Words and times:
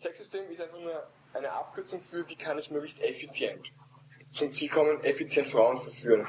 Sexsystem 0.00 0.42
ist 0.52 0.60
einfach 0.60 0.78
nur 0.78 1.02
eine 1.34 1.50
Abkürzung 1.50 2.00
für, 2.00 2.24
wie 2.28 2.36
kann 2.36 2.56
ich 2.56 2.70
möglichst 2.70 3.02
effizient 3.02 3.66
zum 4.32 4.54
Ziel 4.54 4.68
kommen, 4.68 5.02
effizient 5.02 5.48
Frauen 5.48 5.76
verführen. 5.76 6.24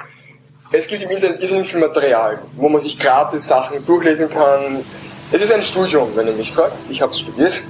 Es 0.72 0.88
gibt 0.88 1.04
im 1.04 1.12
Internet 1.12 1.40
irrsinnig 1.40 1.70
viel 1.70 1.80
Material, 1.80 2.42
wo 2.56 2.68
man 2.68 2.82
sich 2.82 2.98
gratis 2.98 3.46
Sachen 3.46 3.86
durchlesen 3.86 4.28
kann. 4.28 4.84
Es 5.32 5.44
ist 5.44 5.52
ein 5.52 5.62
Studium, 5.62 6.16
wenn 6.16 6.26
ihr 6.26 6.34
mich 6.34 6.52
fragt. 6.52 6.90
Ich 6.90 7.00
habe 7.00 7.12
es 7.12 7.20
studiert. 7.20 7.62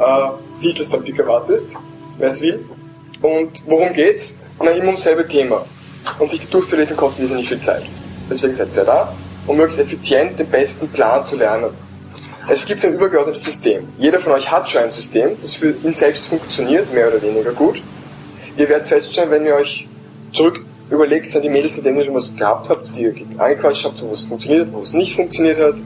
Äh, 0.00 0.62
nicht, 0.62 0.80
dass 0.80 0.88
dann 0.88 1.04
Pickup 1.04 1.50
ist, 1.50 1.76
wer 2.16 2.30
es 2.30 2.40
will. 2.40 2.66
Und 3.20 3.64
worum 3.66 3.92
geht's? 3.92 4.40
Na, 4.58 4.70
immer 4.70 4.86
ums 4.86 5.02
selbe 5.02 5.28
Thema. 5.28 5.66
Und 6.20 6.30
sich 6.30 6.48
durchzulesen 6.48 6.96
kostet 6.96 7.24
irrsinnig 7.24 7.50
viel 7.50 7.60
Zeit. 7.60 7.84
Deswegen 8.30 8.54
seid 8.54 8.74
ihr 8.74 8.84
da, 8.84 9.14
um 9.46 9.58
möglichst 9.58 9.80
effizient 9.80 10.38
den 10.38 10.48
besten 10.48 10.88
Plan 10.88 11.26
zu 11.26 11.36
lernen. 11.36 11.74
Es 12.46 12.66
gibt 12.66 12.84
ein 12.84 12.92
übergeordnetes 12.92 13.44
System. 13.44 13.88
Jeder 13.96 14.20
von 14.20 14.32
euch 14.32 14.50
hat 14.50 14.68
schon 14.68 14.82
ein 14.82 14.90
System, 14.90 15.36
das 15.40 15.54
für 15.54 15.70
ihn 15.82 15.94
selbst 15.94 16.26
funktioniert, 16.26 16.92
mehr 16.92 17.08
oder 17.08 17.22
weniger 17.22 17.52
gut. 17.52 17.82
Ihr 18.56 18.68
werdet 18.68 18.86
feststellen, 18.86 19.30
wenn 19.30 19.46
ihr 19.46 19.54
euch 19.54 19.88
zurück 20.32 20.60
überlegt, 20.90 21.30
sind 21.30 21.42
die 21.42 21.48
Mädels, 21.48 21.76
mit 21.76 21.86
denen 21.86 21.98
ihr 21.98 22.04
schon 22.04 22.14
was 22.14 22.36
gehabt 22.36 22.68
habt, 22.68 22.94
die 22.94 23.02
ihr 23.02 23.14
angequatscht 23.38 23.86
habt, 23.86 24.02
wo 24.02 24.10
es 24.10 24.24
funktioniert 24.24 24.66
hat, 24.66 24.74
wo 24.74 24.80
es 24.80 24.92
nicht 24.92 25.16
funktioniert 25.16 25.58
hat, 25.58 25.76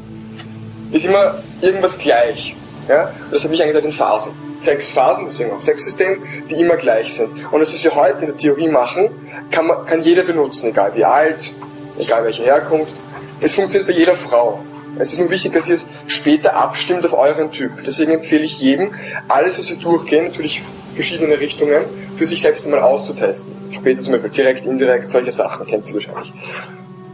ist 0.91 1.05
immer 1.05 1.43
irgendwas 1.61 1.97
gleich. 1.97 2.57
Ja? 2.89 3.13
Und 3.25 3.33
das 3.33 3.45
habe 3.45 3.55
ich 3.55 3.63
eigentlich 3.63 3.85
in 3.85 3.93
Phasen. 3.93 4.33
Sechs 4.59 4.91
Phasen, 4.91 5.27
deswegen 5.27 5.53
auch 5.53 5.63
Sexsystem, 5.63 6.25
die 6.51 6.55
immer 6.61 6.77
gleich 6.77 7.15
sind. 7.15 7.31
Und 7.53 7.61
das, 7.61 7.73
was 7.73 7.85
wir 7.85 7.95
heute 7.95 8.21
in 8.21 8.27
der 8.27 8.37
Theorie 8.37 8.69
machen, 8.69 9.11
kann, 9.53 9.69
man, 9.69 9.87
kann 9.87 10.03
jeder 10.03 10.25
benutzen, 10.25 10.71
egal 10.71 10.93
wie 10.97 11.05
alt, 11.05 11.53
egal 11.99 12.25
welche 12.25 12.43
Herkunft. 12.43 13.05
Es 13.41 13.55
funktioniert 13.55 13.87
bei 13.87 13.95
jeder 13.95 14.17
Frau. 14.17 14.65
Es 14.99 15.13
ist 15.13 15.19
nur 15.21 15.31
wichtig, 15.31 15.53
dass 15.53 15.69
ihr 15.69 15.77
es 15.77 15.87
später 16.07 16.57
abstimmt 16.57 17.05
auf 17.07 17.13
euren 17.13 17.53
Typ. 17.53 17.85
Deswegen 17.87 18.13
empfehle 18.13 18.43
ich 18.43 18.61
jedem, 18.61 18.93
alles, 19.29 19.59
was 19.59 19.71
wir 19.71 19.77
durchgehen, 19.77 20.25
natürlich 20.25 20.63
verschiedene 20.95 21.39
Richtungen, 21.39 21.85
für 22.17 22.27
sich 22.27 22.43
selbst 22.43 22.65
einmal 22.65 22.81
auszutesten. 22.81 23.53
Später 23.71 24.03
zum 24.03 24.13
Beispiel 24.13 24.31
direkt, 24.31 24.67
indirekt, 24.67 25.11
solche 25.11 25.31
Sachen, 25.31 25.67
kennt 25.67 25.89
ihr 25.89 25.95
wahrscheinlich. 25.95 26.33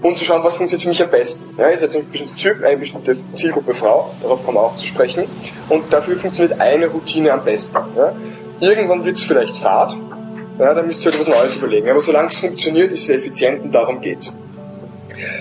Und 0.00 0.18
zu 0.18 0.24
schauen, 0.24 0.42
was 0.44 0.56
funktioniert 0.56 0.82
für 0.82 0.88
mich 0.88 1.02
am 1.02 1.10
besten. 1.10 1.46
Ja, 1.58 1.70
ihr 1.70 1.78
seid 1.78 1.94
ein 1.94 2.10
bestimmter 2.10 2.36
Typ, 2.36 2.64
eine 2.64 2.76
bestimmte 2.76 3.16
Zielgruppe 3.34 3.74
Frau, 3.74 4.14
darauf 4.22 4.44
kommen 4.44 4.56
wir 4.56 4.62
auch 4.62 4.76
zu 4.76 4.86
sprechen. 4.86 5.24
Und 5.68 5.92
dafür 5.92 6.16
funktioniert 6.16 6.60
eine 6.60 6.86
Routine 6.86 7.32
am 7.32 7.44
besten. 7.44 7.76
Ja. 7.96 8.14
Irgendwann 8.60 9.04
wird 9.04 9.16
es 9.16 9.22
vielleicht 9.22 9.58
fad, 9.58 9.96
ja, 10.58 10.72
dann 10.72 10.86
müsst 10.86 11.04
ihr 11.04 11.12
etwas 11.12 11.28
Neues 11.28 11.56
überlegen. 11.56 11.88
Aber 11.88 12.00
solange 12.00 12.28
es 12.28 12.38
funktioniert, 12.38 12.92
ist 12.92 13.08
es 13.08 13.16
effizient 13.16 13.62
und 13.62 13.74
darum 13.74 14.00
geht's. 14.00 14.38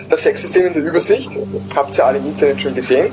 Das 0.10 0.24
Sexsystem 0.24 0.68
in 0.68 0.74
der 0.74 0.84
Übersicht 0.84 1.40
habt 1.76 1.98
ihr 1.98 2.06
alle 2.06 2.20
im 2.20 2.28
Internet 2.28 2.62
schon 2.62 2.76
gesehen. 2.76 3.12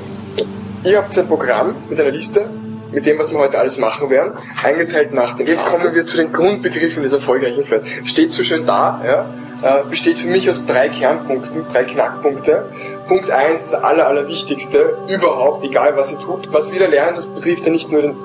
Ihr 0.84 0.98
habt 0.98 1.16
ein 1.19 1.27
Programm 1.27 1.77
mit 1.89 2.00
einer 2.00 2.11
Liste, 2.11 2.48
mit 2.91 3.06
dem, 3.06 3.19
was 3.19 3.30
wir 3.33 3.39
heute 3.39 3.58
alles 3.58 3.78
machen 3.78 4.11
werden, 4.11 4.33
eingeteilt 4.62 5.12
nach 5.12 5.36
den. 5.36 5.47
Jetzt 5.47 5.66
kommen 5.66 5.94
wir 5.94 6.06
zu 6.06 6.16
den 6.16 6.33
Grundbegriffen 6.33 7.03
des 7.03 7.12
erfolgreichen 7.12 7.64
Flirt. 7.64 7.84
Steht 8.05 8.33
so 8.33 8.42
schön 8.42 8.66
da, 8.66 9.00
ja, 9.05 9.34
äh, 9.62 9.84
besteht 9.88 10.19
für 10.19 10.28
mich 10.28 10.48
aus 10.48 10.66
drei 10.66 10.88
Kernpunkten, 10.88 11.64
drei 11.70 11.84
Knackpunkte. 11.84 12.70
Punkt 13.08 13.31
eins, 13.31 13.70
das 13.70 13.75
aller, 13.75 14.06
allerwichtigste, 14.06 14.97
überhaupt, 15.08 15.64
egal 15.64 15.97
was 15.97 16.12
ihr 16.12 16.19
tut. 16.19 16.53
Was 16.53 16.72
wir 16.72 16.81
da 16.81 16.86
lernen, 16.86 17.16
das 17.16 17.27
betrifft 17.27 17.66
ja 17.66 17.72
nicht 17.72 17.91
nur 17.91 18.03
den 18.03 18.16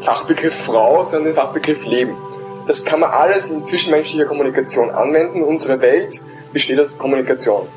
Fachbegriff 0.00 0.54
Frau, 0.54 1.04
sondern 1.04 1.32
den 1.32 1.34
Fachbegriff 1.34 1.84
Leben. 1.86 2.16
Das 2.66 2.84
kann 2.84 3.00
man 3.00 3.10
alles 3.10 3.48
in 3.48 3.64
zwischenmenschlicher 3.64 4.26
Kommunikation 4.26 4.90
anwenden. 4.90 5.42
Unsere 5.42 5.80
Welt 5.80 6.20
besteht 6.52 6.78
aus 6.78 6.98
Kommunikation 6.98 7.68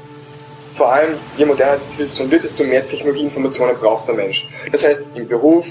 vor 0.75 0.91
allem 0.91 1.15
je 1.37 1.45
moderner 1.45 1.77
die 1.77 1.91
Zivilisation 1.91 2.29
wird, 2.29 2.43
desto 2.43 2.63
mehr 2.63 2.87
Technologieinformationen 2.87 3.77
braucht 3.77 4.07
der 4.07 4.15
Mensch. 4.15 4.47
Das 4.71 4.83
heißt, 4.83 5.07
im 5.15 5.27
Beruf, 5.27 5.65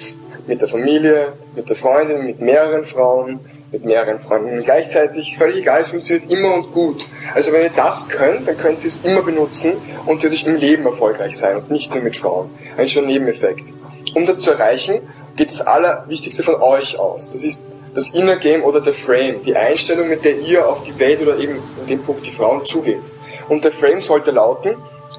mit 0.47 0.61
der 0.61 0.69
Familie, 0.69 1.35
mit 1.55 1.69
der 1.69 1.77
Freundin, 1.77 2.25
mit 2.25 2.41
mehreren 2.41 2.85
Frauen, 2.85 3.41
mit 3.71 3.85
mehreren 3.85 4.21
Freunden 4.21 4.63
gleichzeitig, 4.63 5.37
völlig 5.37 5.59
egal, 5.59 5.83
es 5.83 5.89
funktioniert 5.89 6.31
immer 6.31 6.55
und 6.55 6.73
gut. 6.73 7.07
Also 7.35 7.53
wenn 7.53 7.63
ihr 7.63 7.73
das 7.75 8.09
könnt, 8.09 8.49
dann 8.49 8.57
könnt 8.57 8.83
ihr 8.83 8.89
es 8.89 9.05
immer 9.05 9.23
benutzen 9.23 9.73
und 10.07 10.17
natürlich 10.17 10.47
im 10.47 10.57
Leben 10.57 10.87
erfolgreich 10.87 11.37
sein 11.37 11.57
und 11.57 11.71
nicht 11.71 11.95
nur 11.95 12.03
mit 12.03 12.17
Frauen. 12.17 12.51
Ein 12.77 12.89
schöner 12.89 13.09
Nebeneffekt. 13.09 13.75
Um 14.15 14.27
das 14.27 14.41
zu 14.41 14.53
erreichen, 14.53 15.01
geht 15.37 15.51
das 15.51 15.67
Allerwichtigste 15.67 16.43
von 16.43 16.57
euch 16.57 16.99
aus. 16.99 17.31
Das 17.31 17.43
ist 17.43 17.67
das 17.95 18.11
Inner 18.11 18.37
Game 18.37 18.63
oder 18.65 18.81
der 18.81 18.93
Frame, 18.93 19.43
die 19.45 19.57
Einstellung, 19.57 20.09
mit 20.09 20.25
der 20.25 20.39
ihr 20.41 20.69
auf 20.69 20.83
die 20.83 20.99
Welt 20.99 21.23
oder 21.23 21.39
eben 21.39 21.63
in 21.81 21.87
dem 21.89 22.03
Punkt 22.03 22.27
die 22.27 22.33
Frauen 22.33 22.65
zugeht. 22.67 23.13
Und 23.49 23.65
der 23.65 23.73
Frame 23.73 24.01
sollte 24.01 24.31
lauten, 24.31 24.77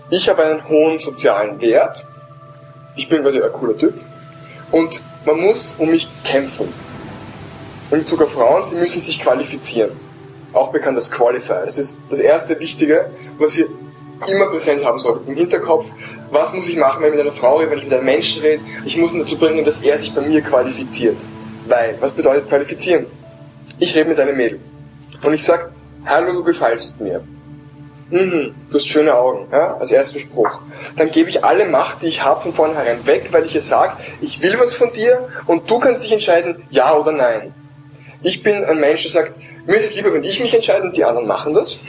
ich 0.09 0.29
habe 0.29 0.43
einen 0.43 0.67
hohen 0.69 0.99
sozialen 0.99 1.59
Wert, 1.61 2.07
ich 2.95 3.09
bin 3.09 3.23
quasi 3.23 3.41
ein 3.41 3.51
cooler 3.51 3.77
Typ 3.77 3.93
und 4.71 5.03
man 5.25 5.39
muss 5.39 5.75
um 5.75 5.89
mich 5.89 6.07
kämpfen. 6.23 6.71
In 7.91 7.99
Bezug 7.99 8.21
auf 8.21 8.31
Frauen, 8.31 8.63
sie 8.63 8.75
müssen 8.75 9.01
sich 9.01 9.19
qualifizieren. 9.19 9.91
Auch 10.53 10.71
bekannt 10.71 10.97
als 10.97 11.11
Qualifier. 11.11 11.63
Das 11.65 11.77
ist 11.77 11.97
das 12.09 12.19
erste 12.19 12.59
Wichtige, 12.59 13.11
was 13.37 13.57
ihr 13.57 13.67
immer 14.27 14.47
präsent 14.47 14.83
haben 14.85 14.99
solltet 14.99 15.27
im 15.27 15.35
Hinterkopf. 15.35 15.91
Was 16.31 16.53
muss 16.53 16.67
ich 16.67 16.77
machen, 16.77 17.01
wenn 17.01 17.09
ich 17.09 17.17
mit 17.17 17.21
einer 17.21 17.35
Frau 17.35 17.57
rede, 17.57 17.71
wenn 17.71 17.77
ich 17.79 17.83
mit 17.83 17.93
einem 17.93 18.05
Menschen 18.05 18.41
rede? 18.41 18.63
Ich 18.85 18.97
muss 18.97 19.13
ihn 19.13 19.19
dazu 19.19 19.37
bringen, 19.37 19.65
dass 19.65 19.81
er 19.81 19.99
sich 19.99 20.13
bei 20.13 20.21
mir 20.21 20.41
qualifiziert. 20.41 21.27
Weil, 21.67 21.97
was 21.99 22.11
bedeutet 22.11 22.47
qualifizieren? 22.47 23.07
Ich 23.79 23.93
rede 23.95 24.09
mit 24.09 24.19
einem 24.19 24.37
Mädel. 24.37 24.59
Und 25.23 25.33
ich 25.33 25.43
sag, 25.43 25.71
hallo, 26.05 26.31
du 26.31 26.43
gefällst 26.43 27.01
mir. 27.01 27.23
Mhm, 28.09 28.53
du 28.69 28.75
hast 28.75 28.87
schöne 28.87 29.15
Augen, 29.15 29.47
ja, 29.51 29.77
als 29.77 29.89
erster 29.89 30.19
Spruch. 30.19 30.59
Dann 30.95 31.09
gebe 31.09 31.29
ich 31.29 31.43
alle 31.43 31.65
Macht, 31.65 32.03
die 32.03 32.07
ich 32.07 32.23
habe, 32.23 32.41
von 32.41 32.53
vornherein 32.53 33.05
weg, 33.07 33.29
weil 33.31 33.45
ich 33.45 33.55
ihr 33.55 33.61
sage, 33.61 33.93
ich 34.21 34.41
will 34.43 34.59
was 34.59 34.75
von 34.75 34.93
dir 34.93 35.27
und 35.47 35.69
du 35.69 35.79
kannst 35.79 36.03
dich 36.03 36.11
entscheiden, 36.11 36.63
ja 36.69 36.95
oder 36.95 37.11
nein. 37.11 37.53
Ich 38.21 38.43
bin 38.43 38.63
ein 38.63 38.79
Mensch, 38.79 39.01
der 39.01 39.11
sagt, 39.11 39.39
mir 39.65 39.77
ist 39.77 39.85
es 39.85 39.95
lieber, 39.95 40.13
wenn 40.13 40.23
ich 40.23 40.39
mich 40.39 40.53
entscheide 40.53 40.83
und 40.83 40.95
die 40.95 41.03
anderen 41.03 41.27
machen 41.27 41.53
das. 41.53 41.79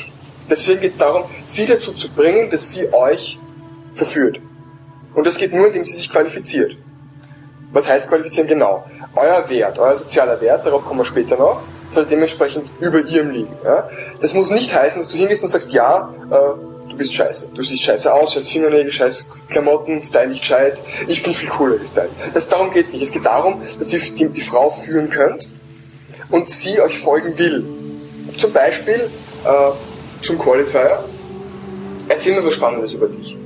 Deswegen 0.48 0.80
geht 0.80 0.92
es 0.92 0.98
darum, 0.98 1.24
sie 1.44 1.66
dazu 1.66 1.92
zu 1.92 2.10
bringen, 2.10 2.50
dass 2.50 2.72
sie 2.72 2.92
euch 2.94 3.38
verführt. 3.94 4.40
Und 5.14 5.26
das 5.26 5.36
geht 5.36 5.52
nur, 5.52 5.66
indem 5.66 5.84
sie 5.84 5.94
sich 5.94 6.10
qualifiziert. 6.10 6.76
Was 7.72 7.88
heißt 7.88 8.08
qualifizieren 8.08 8.48
genau? 8.48 8.86
Euer 9.14 9.48
Wert, 9.50 9.78
euer 9.78 9.96
sozialer 9.96 10.40
Wert, 10.40 10.64
darauf 10.64 10.84
kommen 10.84 11.00
wir 11.00 11.04
später 11.04 11.36
noch, 11.36 11.62
soll 11.90 12.06
dementsprechend 12.06 12.72
über 12.80 13.00
ihrem 13.00 13.30
liegen. 13.30 13.56
Ja? 13.64 13.88
Das 14.20 14.34
muss 14.34 14.50
nicht 14.50 14.74
heißen, 14.74 14.98
dass 14.98 15.08
du 15.08 15.16
hingehst 15.16 15.42
und 15.42 15.48
sagst, 15.48 15.72
ja, 15.72 16.14
äh, 16.30 16.90
du 16.90 16.96
bist 16.96 17.14
scheiße. 17.14 17.50
Du 17.54 17.62
siehst 17.62 17.82
scheiße 17.82 18.12
aus, 18.12 18.34
scheiß 18.34 18.48
Fingernägel, 18.48 18.92
scheiß 18.92 19.30
Klamotten, 19.48 20.02
style 20.02 20.28
nicht 20.28 20.40
gescheit, 20.40 20.82
ich 21.06 21.22
bin 21.22 21.34
viel 21.34 21.48
cooler 21.48 21.76
gestylt. 21.76 22.10
Das, 22.34 22.48
darum 22.48 22.70
geht's 22.70 22.92
nicht. 22.92 23.02
Es 23.02 23.12
geht 23.12 23.26
darum, 23.26 23.62
dass 23.78 23.92
ihr 23.92 24.00
die, 24.00 24.28
die 24.28 24.40
Frau 24.40 24.70
führen 24.70 25.10
könnt 25.10 25.48
und 26.30 26.50
sie 26.50 26.80
euch 26.80 26.98
folgen 26.98 27.38
will. 27.38 27.64
Zum 28.36 28.52
Beispiel 28.52 29.10
äh, 29.44 30.22
zum 30.22 30.38
Qualifier, 30.38 31.04
erzähl 32.08 32.34
mir 32.34 32.44
was 32.44 32.54
Spannendes 32.54 32.92
über 32.92 33.08
dich. 33.08 33.36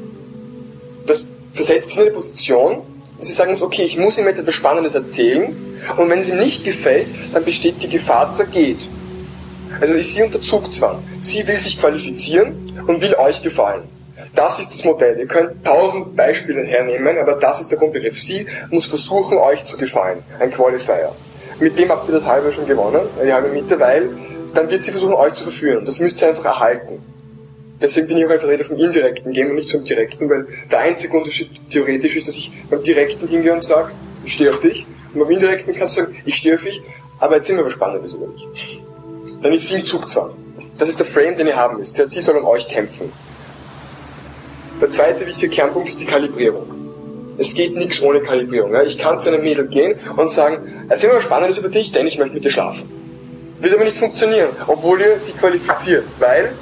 Das 1.07 1.37
versetzt 1.53 1.91
sie 1.91 1.97
in 1.97 2.03
eine 2.03 2.11
Position, 2.13 2.83
sie 3.25 3.33
sagen 3.33 3.53
muss, 3.53 3.63
okay, 3.63 3.83
ich 3.83 3.97
muss 3.97 4.19
ihm 4.19 4.27
etwas 4.27 4.55
Spannendes 4.55 4.95
erzählen, 4.95 5.55
und 5.97 6.11
wenn 6.11 6.21
es 6.21 6.29
ihm 6.29 6.39
nicht 6.39 6.65
gefällt, 6.65 7.09
dann 7.33 7.45
besteht 7.45 7.83
die 7.83 7.89
Gefahr, 7.89 8.27
dass 8.27 8.39
er 8.39 8.47
geht. 8.47 8.89
Also 9.81 9.95
ist 9.95 10.13
sie 10.13 10.23
unter 10.23 10.41
Zugzwang. 10.41 11.03
Sie 11.21 11.47
will 11.47 11.57
sich 11.57 11.81
qualifizieren 11.81 12.83
und 12.87 13.01
will 13.01 13.15
euch 13.15 13.43
gefallen. 13.43 13.83
Das 14.35 14.61
ist 14.61 14.73
das 14.73 14.85
Modell. 14.85 15.19
Ihr 15.19 15.27
könnt 15.27 15.65
tausend 15.65 16.15
Beispiele 16.15 16.63
hernehmen, 16.65 17.19
aber 17.19 17.35
das 17.35 17.61
ist 17.61 17.71
der 17.71 17.79
Grundbegriff. 17.79 18.21
Sie 18.21 18.47
muss 18.71 18.87
versuchen, 18.87 19.39
euch 19.39 19.65
zu 19.65 19.77
gefallen. 19.77 20.23
Ein 20.39 20.51
Qualifier. 20.51 21.13
Mit 21.59 21.79
dem 21.79 21.91
habt 21.91 22.09
ihr 22.09 22.15
das 22.15 22.27
halbe 22.27 22.53
schon 22.53 22.67
gewonnen, 22.67 23.03
die 23.25 23.33
halbe 23.33 23.49
Miete, 23.49 23.79
weil 23.81 24.11
dann 24.55 24.71
wird 24.71 24.85
sie 24.85 24.91
versuchen, 24.91 25.15
euch 25.15 25.35
zu 25.35 25.45
verführen. 25.45 25.85
Das 25.85 25.99
müsst 26.01 26.21
ihr 26.23 26.29
einfach 26.29 26.45
erhalten. 26.45 27.03
Deswegen 27.81 28.09
bin 28.09 28.19
ich 28.19 28.27
auch 28.27 28.31
ein 28.31 28.39
Vertreter 28.39 28.65
vom 28.65 28.77
indirekten 28.77 29.33
Game 29.33 29.49
und 29.49 29.55
nicht 29.55 29.71
vom 29.71 29.85
direkten, 29.85 30.29
weil 30.29 30.47
der 30.71 30.81
einzige 30.81 31.17
Unterschied 31.17 31.51
theoretisch 31.71 32.17
ist, 32.17 32.29
dass 32.29 32.37
ich 32.37 32.53
beim 32.69 32.83
direkten 32.83 33.27
hingehe 33.27 33.53
und 33.53 33.63
sage, 33.63 33.93
ich 34.25 34.35
stehe 34.35 34.51
auf 34.51 34.61
dich, 34.61 34.87
und 35.15 35.21
beim 35.21 35.31
indirekten 35.31 35.75
kannst 35.75 35.97
du 35.97 36.03
sagen, 36.03 36.17
ich 36.25 36.37
stehe 36.37 36.57
auf 36.57 36.63
dich, 36.63 36.83
aber 37.19 37.37
erzähl 37.37 37.57
mir 37.57 37.65
was 37.65 37.73
Spannendes 37.73 38.13
über 38.15 38.27
dich. 38.27 38.81
Dann 39.43 39.53
ist 39.53 39.69
sie 39.69 39.77
im 39.77 39.85
Zugzwang. 39.85 40.33
Das 40.79 40.89
ist 40.89 40.99
der 40.99 41.07
Frame, 41.07 41.37
den 41.37 41.47
ihr 41.47 41.57
haben 41.57 41.79
müsst. 41.79 41.95
Sie 41.95 42.23
soll 42.23 42.37
um 42.37 42.45
euch 42.47 42.69
kämpfen. 42.69 43.13
Der 44.81 44.91
zweite 44.91 45.27
wichtige 45.27 45.51
Kernpunkt 45.51 45.89
ist 45.89 46.01
die 46.01 46.07
Kalibrierung. 46.07 46.67
Es 47.39 47.55
geht 47.55 47.75
nichts 47.77 48.01
ohne 48.03 48.21
Kalibrierung. 48.21 48.75
Ich 48.87 48.99
kann 48.99 49.21
zu 49.21 49.31
einem 49.31 49.43
Mädel 49.43 49.67
gehen 49.67 49.99
und 50.17 50.31
sagen, 50.31 50.87
erzähl 50.89 51.11
mir 51.11 51.17
was 51.17 51.25
Spannendes 51.25 51.59
über 51.59 51.69
dich, 51.69 51.93
denn 51.93 52.07
ich 52.07 52.19
möchte 52.19 52.35
mit 52.35 52.45
dir 52.45 52.51
schlafen. 52.51 52.91
Wird 53.61 53.75
aber 53.75 53.85
nicht 53.85 53.99
funktionieren, 53.99 54.51
obwohl 54.67 55.01
ihr 55.01 55.21
sie 55.21 55.33
qualifiziert, 55.33 56.05
weil 56.19 56.53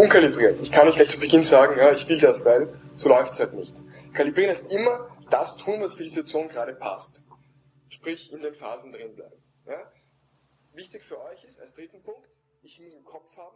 unkalibriert. 0.00 0.60
Ich 0.60 0.72
kann 0.72 0.86
nicht 0.86 0.96
gleich 0.96 1.10
zu 1.10 1.18
Beginn 1.18 1.44
sagen, 1.44 1.78
ja, 1.78 1.92
ich 1.92 2.08
will 2.08 2.18
das, 2.18 2.44
weil 2.44 2.72
so 2.96 3.08
läuft 3.08 3.34
es 3.34 3.40
halt 3.40 3.52
nicht. 3.52 3.74
Kalibrieren 4.14 4.50
heißt 4.50 4.72
immer 4.72 5.14
das 5.30 5.56
tun, 5.56 5.80
was 5.80 5.94
für 5.94 6.02
die 6.02 6.08
Situation 6.08 6.48
gerade 6.48 6.74
passt. 6.74 7.24
Sprich, 7.88 8.32
in 8.32 8.40
den 8.40 8.54
Phasen 8.54 8.92
drin 8.92 9.14
bleiben. 9.14 9.42
Ja? 9.66 9.92
Wichtig 10.72 11.02
für 11.04 11.22
euch 11.22 11.44
ist, 11.44 11.60
als 11.60 11.74
dritten 11.74 12.02
Punkt, 12.02 12.28
ich 12.62 12.80
muss 12.80 12.94
im 12.94 13.04
Kopf 13.04 13.36
haben, 13.36 13.48